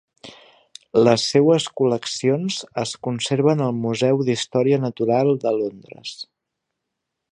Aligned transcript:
Les 1.07 1.25
seues 1.33 1.67
col·leccions 1.81 2.57
es 2.85 2.93
conserven 3.09 3.61
al 3.67 3.77
Museu 3.83 4.25
d'Història 4.31 4.81
Natural 4.87 5.31
de 5.45 5.55
Londres. 5.59 6.17